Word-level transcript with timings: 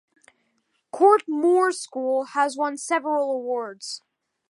Court 0.89 1.25
Moor 1.27 1.71
School 1.71 2.23
has 2.23 2.57
won 2.57 2.75
several 2.75 3.31
awards. 3.31 4.01